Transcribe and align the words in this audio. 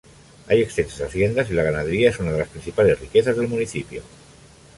Hay 0.47 0.63
extensas 0.63 1.07
haciendas 1.07 1.51
y 1.51 1.53
la 1.53 1.61
ganadería 1.61 2.09
es 2.09 2.17
una 2.17 2.31
de 2.31 2.39
las 2.39 2.47
principales 2.47 2.99
riquezas 2.99 3.37
del 3.37 3.47
municipio. 3.47 4.01